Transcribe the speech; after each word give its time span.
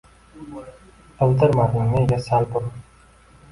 Bildirmading 1.19 1.93
nega 1.93 2.21
sal 2.31 2.51
burun? 2.57 2.75